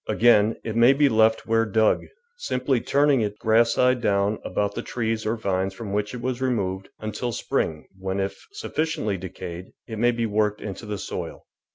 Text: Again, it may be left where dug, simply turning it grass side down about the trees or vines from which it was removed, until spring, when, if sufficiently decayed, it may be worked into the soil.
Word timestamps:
Again, 0.07 0.55
it 0.63 0.75
may 0.75 0.93
be 0.93 1.09
left 1.09 1.45
where 1.45 1.63
dug, 1.63 2.07
simply 2.35 2.81
turning 2.81 3.21
it 3.21 3.37
grass 3.37 3.73
side 3.73 4.01
down 4.01 4.39
about 4.43 4.73
the 4.73 4.81
trees 4.81 5.27
or 5.27 5.35
vines 5.35 5.75
from 5.75 5.93
which 5.93 6.15
it 6.15 6.21
was 6.21 6.41
removed, 6.41 6.89
until 6.99 7.31
spring, 7.31 7.87
when, 7.99 8.19
if 8.19 8.47
sufficiently 8.51 9.17
decayed, 9.19 9.67
it 9.87 9.99
may 9.99 10.09
be 10.09 10.25
worked 10.25 10.59
into 10.59 10.87
the 10.87 10.97
soil. 10.97 11.45